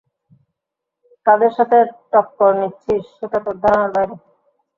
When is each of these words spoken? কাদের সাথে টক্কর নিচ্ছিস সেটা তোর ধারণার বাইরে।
কাদের 1.25 1.51
সাথে 1.57 1.77
টক্কর 2.11 2.51
নিচ্ছিস 2.59 3.03
সেটা 3.17 3.37
তোর 3.45 3.55
ধারণার 3.63 3.91
বাইরে। 3.95 4.15